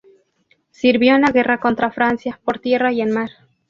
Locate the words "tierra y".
2.57-3.01